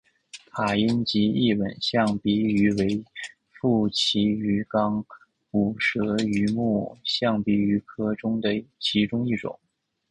[0.49, 3.05] 卡因吉异吻象鼻鱼为
[3.51, 5.05] 辐鳍鱼纲
[5.51, 9.59] 骨舌鱼目象鼻鱼科的其中一种。